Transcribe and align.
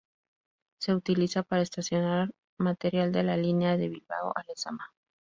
Se 0.79 0.95
utiliza 0.95 1.43
para 1.43 1.61
estacionar 1.61 2.31
material 2.57 3.11
de 3.11 3.21
la 3.21 3.37
línea 3.37 3.77
de 3.77 3.87
Bilbao 3.87 4.31
a 4.35 4.41
Lezama. 4.47 4.91